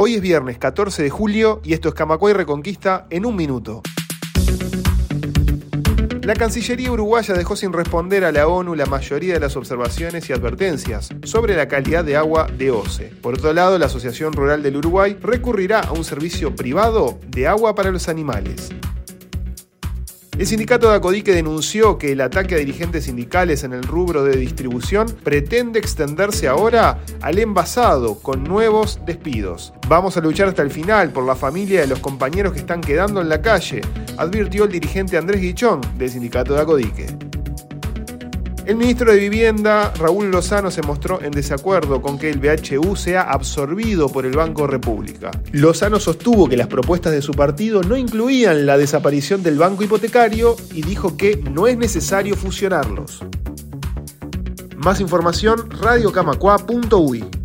[0.00, 3.82] Hoy es viernes 14 de julio y esto es Camacuay Reconquista en un minuto.
[6.22, 10.32] La Cancillería uruguaya dejó sin responder a la ONU la mayoría de las observaciones y
[10.32, 13.06] advertencias sobre la calidad de agua de OCE.
[13.20, 17.74] Por otro lado, la Asociación Rural del Uruguay recurrirá a un servicio privado de agua
[17.74, 18.70] para los animales.
[20.38, 24.36] El sindicato de Acodique denunció que el ataque a dirigentes sindicales en el rubro de
[24.36, 29.72] distribución pretende extenderse ahora al envasado con nuevos despidos.
[29.88, 33.20] Vamos a luchar hasta el final por la familia de los compañeros que están quedando
[33.20, 33.80] en la calle,
[34.16, 37.27] advirtió el dirigente Andrés Guichón del sindicato de Acodique.
[38.68, 43.22] El ministro de Vivienda, Raúl Lozano, se mostró en desacuerdo con que el BHU sea
[43.22, 45.30] absorbido por el Banco República.
[45.52, 50.54] Lozano sostuvo que las propuestas de su partido no incluían la desaparición del banco hipotecario
[50.74, 53.24] y dijo que no es necesario fusionarlos.
[54.76, 57.37] Más información, radiocamacua.uy.